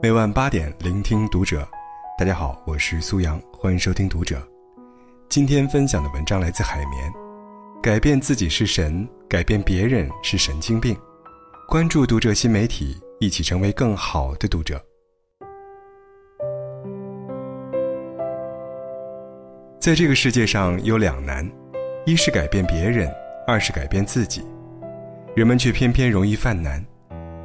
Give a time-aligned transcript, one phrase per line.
[0.00, 1.66] 每晚八点，聆听读者。
[2.18, 4.42] 大家好，我是苏阳，欢迎收听读者。
[5.28, 7.12] 今天分享的文章来自海绵。
[7.82, 10.96] 改变自己是神，改变别人是神经病。
[11.68, 14.80] 关注读者新媒体，一起成为更好的读者。
[19.80, 21.50] 在这个世界上有两难，
[22.06, 23.12] 一是改变别人，
[23.46, 24.46] 二是改变自己。
[25.34, 26.84] 人们却偏偏容易犯难，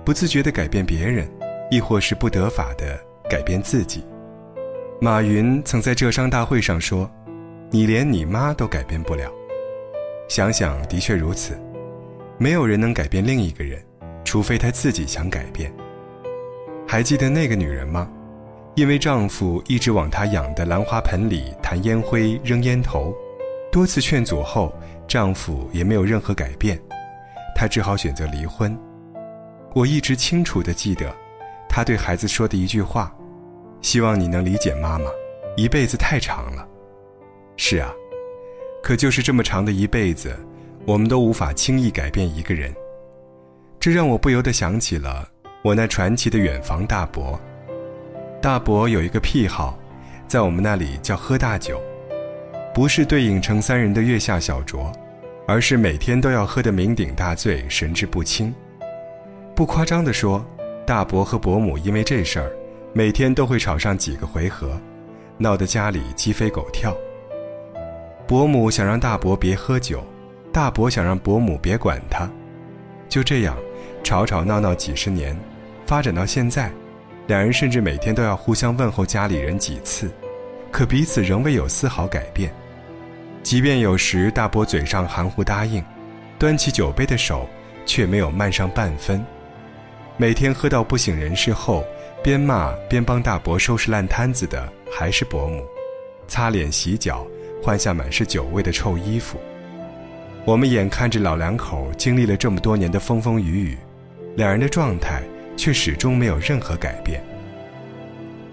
[0.08, 1.30] 不自觉地改变别人，
[1.70, 2.98] 亦或是不得法地
[3.30, 4.06] 改变自己。
[5.02, 7.12] 马云曾在浙商大会上说
[7.70, 9.30] ：“你连你妈都改变不了。”
[10.30, 11.60] 想想的确如此，
[12.38, 13.84] 没有人能改变另一个人，
[14.24, 15.70] 除非他自己想改变。
[16.88, 18.10] 还记得那个女人吗？
[18.76, 23.14] 因为丈夫一直往她养的兰花盆里弹烟灰、扔烟头，
[23.70, 24.74] 多次劝阻后，
[25.06, 26.80] 丈夫也没有任何改变，
[27.54, 28.74] 她只好选择离婚。
[29.74, 31.16] 我一直清楚地记得，
[31.70, 33.16] 她对孩子说的一句话
[33.82, 35.06] ：“希望你能理解妈妈，
[35.56, 36.68] 一辈子太长了。”
[37.58, 37.94] 是啊。
[38.84, 40.34] 可就是这么长的一辈子，
[40.86, 42.74] 我们都无法轻易改变一个人。
[43.80, 45.28] 这让我不由得想起了
[45.62, 47.38] 我那传奇的远房大伯。
[48.42, 49.78] 大伯有一个癖好，
[50.26, 51.82] 在我们那里叫喝大酒，
[52.74, 54.90] 不是对影成三人的月下小酌，
[55.48, 58.54] 而是每天都要喝得酩酊大醉、神志不清。
[59.58, 60.46] 不夸张地说，
[60.86, 62.52] 大伯和伯母因为这事儿，
[62.94, 64.80] 每天都会吵上几个回合，
[65.36, 66.96] 闹得家里鸡飞狗跳。
[68.28, 70.04] 伯母想让大伯别喝酒，
[70.54, 72.30] 大伯想让伯母别管他，
[73.10, 73.58] 就这样，
[74.04, 75.36] 吵吵闹闹几十年，
[75.88, 76.72] 发展到现在，
[77.26, 80.12] 两人甚至每天都要互相问候家里人几次，
[80.72, 82.54] 可彼此仍未有丝毫改变。
[83.42, 85.84] 即便有时大伯嘴上含糊答应，
[86.38, 87.50] 端起酒杯的手
[87.88, 89.20] 却没有慢上半分。
[90.20, 91.86] 每天喝到不省人事后，
[92.24, 95.64] 边骂边帮大伯收拾烂摊子的还是伯母，
[96.28, 97.26] 擦脸洗脚。
[97.62, 99.38] 换下满是酒味的臭衣服，
[100.46, 103.78] 我们眼看着老两口经历了这么多年的风风雨雨，
[104.36, 105.22] 两人的状态
[105.58, 107.22] 却始终没有任何改变。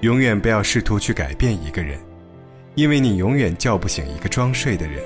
[0.01, 1.99] 永远不要试图去改变一个人，
[2.75, 5.01] 因为你永远叫不醒一个装睡的人。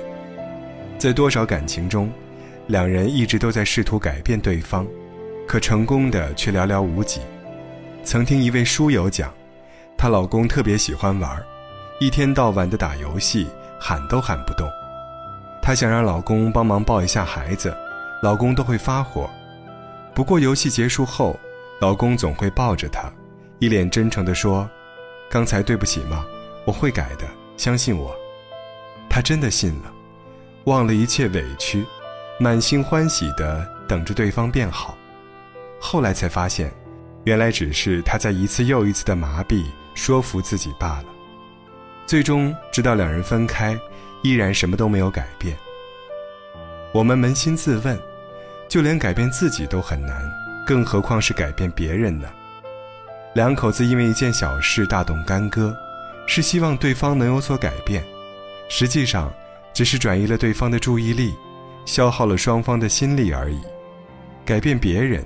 [0.97, 2.09] 在多少感情中，
[2.67, 4.87] 两人一直都在试图改变对方，
[5.49, 7.21] 可成功的却寥寥无几。
[8.03, 9.33] 曾听一位书友讲，
[9.97, 11.43] 她老公特别喜欢玩，
[11.99, 13.47] 一天到晚的打游戏。
[13.81, 14.69] 喊都喊不动，
[15.61, 17.73] 她想让老公帮忙抱一下孩子，
[18.21, 19.27] 老公都会发火。
[20.13, 21.39] 不过游戏结束后，
[21.79, 23.09] 老公总会抱着她，
[23.57, 24.69] 一脸真诚地说
[25.31, 26.25] ：“刚才对不起嘛，
[26.65, 28.13] 我会改的，相信我。”
[29.09, 29.91] 她真的信了，
[30.65, 31.85] 忘了一切委屈，
[32.37, 34.95] 满心欢喜地等着对方变好。
[35.79, 36.71] 后来才发现，
[37.23, 39.63] 原来只是他在一次又一次的麻痹
[39.95, 41.05] 说服自己罢了。
[42.05, 43.79] 最终，直到两人分开，
[44.23, 45.55] 依然什么都没有改变。
[46.91, 47.97] 我们扪心自问，
[48.67, 50.21] 就连改变自己都很难，
[50.65, 52.27] 更何况是改变别人呢？
[53.35, 55.75] 两口子因为一件小事大动干戈，
[56.25, 58.03] 是希望对方能有所改变，
[58.69, 59.31] 实际上
[59.71, 61.33] 只是转移了对方的注意力，
[61.85, 63.61] 消耗了双方的心力而已。
[64.43, 65.23] 改变别人，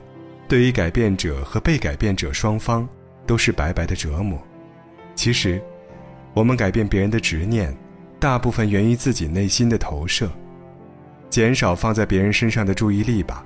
[0.48, 2.88] 对于改变者和被改变者双方，
[3.26, 4.42] 都是白白的折磨。
[5.16, 5.62] 其实。
[6.36, 7.72] 我们改变别人的执念，
[8.20, 10.28] 大部分源于自己内心的投射。
[11.30, 13.46] 减少放在别人身上的注意力吧，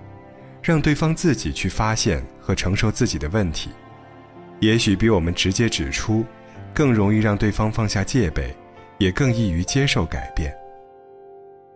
[0.63, 3.71] 让对方自己去发现和承受自己的问题，
[4.61, 6.23] 也许比我们直接指出，
[6.73, 8.55] 更容易让对方放下戒备，
[8.99, 10.55] 也更易于接受改变。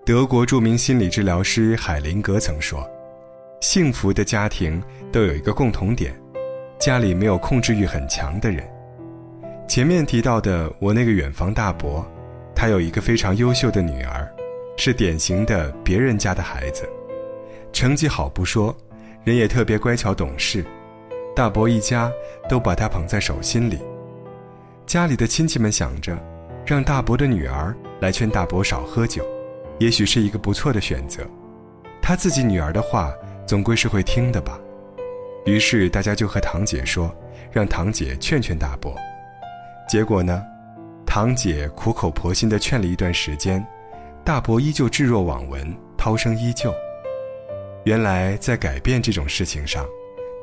[0.06, 2.90] 德国著名心理治疗师海灵格曾说
[3.62, 6.12] ：“幸福的家庭都有一个共同点，
[6.80, 8.68] 家里没有控制欲很强的人。”
[9.70, 12.06] 前面提到的我那个远房大伯，
[12.56, 14.28] 他有一个非常优秀的女儿，
[14.78, 16.90] 是典型的别人家的孩子，
[17.72, 18.76] 成绩好不说，
[19.24, 20.66] 人也特别乖巧懂事，
[21.36, 22.12] 大伯一家
[22.50, 23.80] 都把他捧在手心里。
[24.88, 26.18] 家里的亲戚们想着，
[26.66, 29.24] 让大伯的女儿来劝大伯少喝酒，
[29.78, 31.24] 也许是一个不错的选择。
[32.02, 33.14] 他自己女儿的话，
[33.46, 34.60] 总归是会听的吧。
[35.46, 37.14] 于是大家就和堂姐说，
[37.52, 38.96] 让堂姐劝劝大伯。
[39.88, 40.44] 结果呢，
[41.06, 43.66] 堂姐苦口婆心地劝了一段时间，
[44.24, 46.74] 大伯依旧置若罔闻，涛声依旧。
[47.84, 49.86] 原来在改变这种事情上，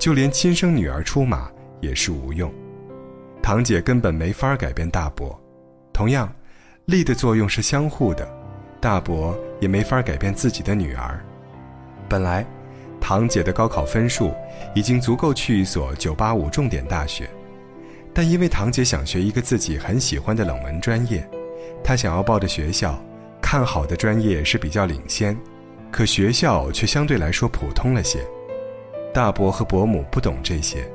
[0.01, 1.49] 就连亲生女儿出马
[1.81, 2.53] 也是无用，
[3.41, 5.41] 堂姐根本没法改变大伯。
[5.93, 6.31] 同样，
[6.87, 8.29] 力的作用是相互的，
[8.81, 11.25] 大伯也没法改变自己的女儿。
[12.09, 12.45] 本来，
[13.01, 14.35] 堂姐的高考分数
[14.75, 17.29] 已经足够去一所985重点大学，
[18.13, 21.27] 但因为堂姐想学一个自己很喜欢的冷门专业，
[21.83, 23.03] 她想要报的学校，
[23.41, 25.37] 看好的专业是比较领先，
[25.91, 28.21] 可学校却相对来说普通了些。
[29.15, 30.87] 大伯和伯母不懂这些，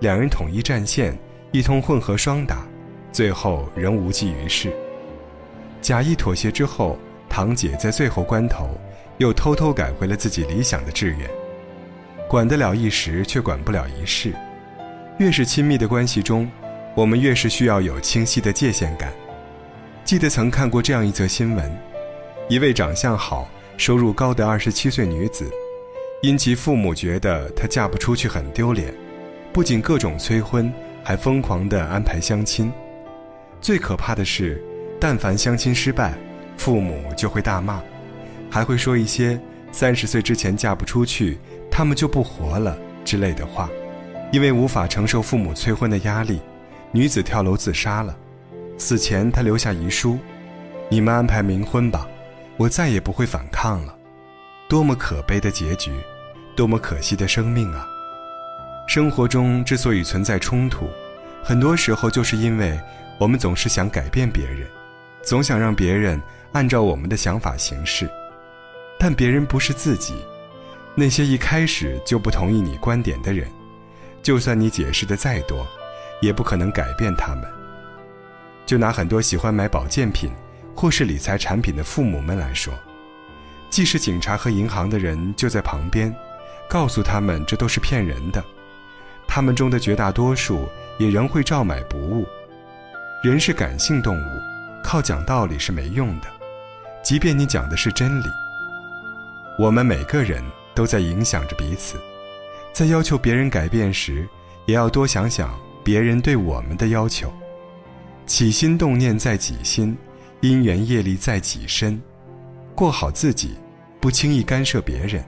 [0.00, 1.18] 两人统一战线，
[1.50, 2.66] 一通混合双打，
[3.10, 4.70] 最后仍无济于事。
[5.80, 6.98] 假意妥协之后，
[7.28, 8.68] 堂姐在最后关头，
[9.18, 11.28] 又偷偷改回了自己理想的志愿。
[12.34, 14.32] 管得了一时，却管不了一世。
[15.18, 16.50] 越是亲密的关系中，
[16.92, 19.12] 我们越是需要有清晰的界限感。
[20.02, 21.72] 记得曾看过这样一则新闻：
[22.48, 25.48] 一位长相好、收入高的二十七岁女子。
[26.22, 28.92] 因其父母觉得她嫁不出去很丢脸，
[29.52, 30.72] 不仅各种催婚，
[31.04, 32.72] 还疯狂地安排相亲。
[33.60, 34.60] 最可怕的是，
[35.00, 36.12] 但凡相亲失败，
[36.56, 37.80] 父母就会大骂，
[38.50, 39.38] 还会说一些
[39.70, 41.38] “三十岁之前嫁不出去，
[41.74, 43.68] 他们就不活了”之类的话。
[44.32, 46.40] 因为无法承受父母催婚的压力，
[46.90, 48.16] 女子跳楼自杀了。
[48.78, 50.18] 死前，她留下遗书
[50.90, 52.08] ：“你们安排冥婚吧，
[52.56, 53.94] 我再也不会反抗了。”
[54.68, 55.92] 多么可悲的结局！
[56.56, 57.86] 多么可惜的生命啊！
[58.88, 60.88] 生活中之所以存在冲突，
[61.42, 62.76] 很多时候就是因为
[63.18, 64.66] 我们总是想改变别人，
[65.22, 66.20] 总想让别人
[66.52, 68.10] 按照我们的想法行事，
[68.98, 70.14] 但别人不是自己。
[70.94, 73.48] 那些一开始就不同意你观点的人，
[74.22, 75.66] 就算你解释的再多，
[76.20, 77.44] 也不可能改变他们。
[78.64, 80.30] 就拿很多喜欢买保健品
[80.74, 82.72] 或是理财产品的父母们来说，
[83.68, 86.14] 即使警察和银行的人就在旁边。
[86.66, 88.42] 告诉他们这都是骗人的，
[89.28, 90.66] 他们中的绝大多数
[90.98, 92.26] 也仍会照买不误。
[93.22, 94.40] 人是感性动物，
[94.82, 96.26] 靠讲道理是没用的，
[97.02, 98.24] 即便你讲的是真理。
[99.58, 100.42] 我们每个人
[100.74, 101.96] 都在影响着彼此，
[102.72, 104.26] 在要求别人改变时，
[104.66, 107.32] 也要多想想别人对我们的要求。
[108.26, 109.96] 起心动念在己心，
[110.40, 112.00] 因缘业力在己身。
[112.74, 113.54] 过好自己，
[114.00, 115.24] 不轻易干涉别人。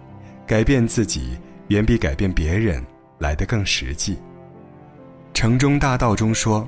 [0.47, 1.37] 改变自己
[1.69, 2.81] 远比改变别人
[3.19, 4.17] 来得更实际。
[5.35, 6.67] 城中大道中说，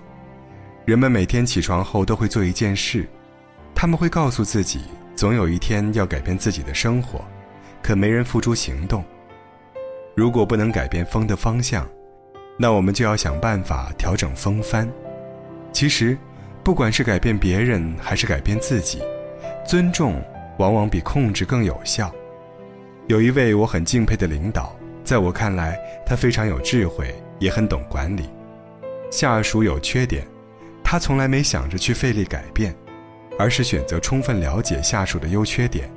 [0.84, 3.08] 人们每天起床后都会做一件事，
[3.76, 4.80] 他们会告诉自己，
[5.14, 7.24] 总有一天要改变自己的生活，
[7.82, 9.04] 可没人付诸行动。
[10.14, 11.88] 如果不能改变风的方向，
[12.58, 14.88] 那我们就要想办法调整风帆。
[15.72, 16.18] 其实，
[16.64, 19.00] 不管是改变别人还是改变自己，
[19.66, 20.20] 尊重
[20.58, 22.12] 往往比控制更有效。
[23.06, 28.28] 有一位我很敬佩的领导，在我看来，他非常有智慧，也很懂管理。
[29.10, 30.26] 下属有缺点，
[30.82, 32.74] 他从来没想着去费力改变，
[33.38, 35.88] 而是选择充分了解下属的优缺点，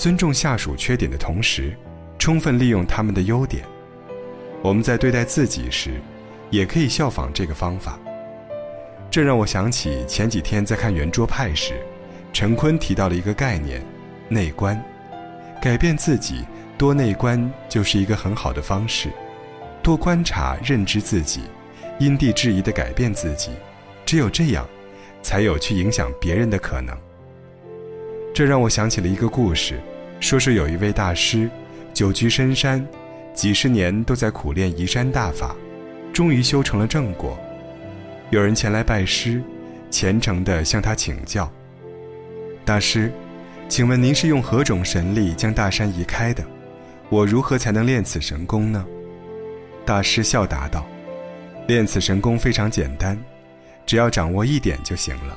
[0.00, 1.76] 尊重下属缺点的同时，
[2.18, 3.62] 充分利用他们的优点。
[4.62, 6.00] 我们在对待自己时，
[6.48, 8.00] 也可以效仿这个方法。
[9.10, 11.74] 这让我想起前几天在看圆桌派时，
[12.32, 13.84] 陈坤提到了一个概念：
[14.30, 14.82] 内观，
[15.60, 16.46] 改变自己。
[16.78, 19.10] 多内观就是一个很好的方式，
[19.82, 21.42] 多观察、认知自己，
[21.98, 23.50] 因地制宜地改变自己，
[24.06, 24.66] 只有这样，
[25.20, 26.96] 才有去影响别人的可能。
[28.32, 29.78] 这让我想起了一个故事，
[30.20, 31.50] 说是有一位大师，
[31.94, 32.86] 久居深山，
[33.34, 35.56] 几十年都在苦练移山大法，
[36.12, 37.38] 终于修成了正果。
[38.28, 39.42] 有人前来拜师，
[39.90, 41.50] 虔诚地向他请教
[42.66, 43.10] ：“大师，
[43.66, 46.44] 请问您是用何种神力将大山移开的？”
[47.08, 48.84] 我如何才能练此神功呢？
[49.84, 50.86] 大师笑答道
[51.66, 53.18] ：“练此神功非常简单，
[53.86, 55.36] 只要掌握一点就行了，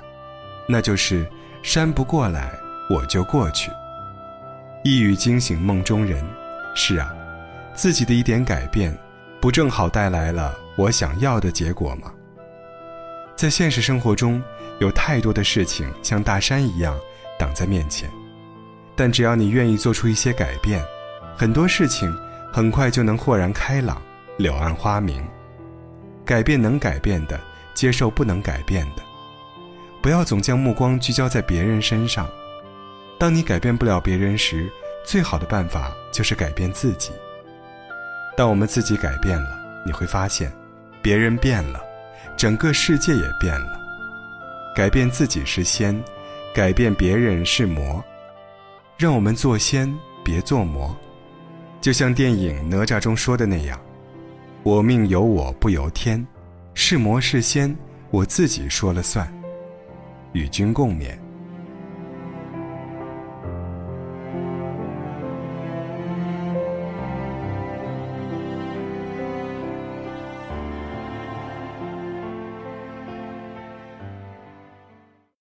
[0.68, 1.26] 那就是
[1.64, 2.52] 山不过来，
[2.90, 3.72] 我就过去。”
[4.84, 6.22] 一语惊醒梦中人。
[6.76, 7.16] 是啊，
[7.74, 8.94] 自己的一点改变，
[9.40, 12.12] 不正好带来了我想要的结果吗？
[13.34, 14.44] 在现实生活中，
[14.80, 17.00] 有太多的事情像大山一样
[17.40, 18.10] 挡在面前，
[18.94, 20.84] 但只要你愿意做出一些改变。
[21.38, 22.14] 很多事情
[22.52, 24.02] 很快就能豁然开朗，
[24.38, 25.26] 柳暗花明。
[26.26, 27.40] 改变能改变的，
[27.74, 29.04] 接受不能改变的。
[30.02, 32.28] 不要总将目光聚焦在别人身上。
[33.20, 34.70] 当你改变不了别人时，
[35.06, 37.12] 最好的办法就是改变自己。
[38.36, 40.52] 当我们自己改变了，你会发现，
[41.02, 41.80] 别人变了，
[42.36, 43.80] 整个世界也变了。
[44.76, 46.02] 改变自己是仙，
[46.54, 48.04] 改变别人是魔。
[48.98, 49.94] 让我们做仙，
[50.24, 50.96] 别做魔。
[51.80, 53.80] 就像电影《哪吒》中说的那样
[54.64, 56.26] ：“我命由我不由天，
[56.74, 57.76] 是魔是仙，
[58.10, 59.32] 我自己说了算。”
[60.34, 61.18] 与君共勉。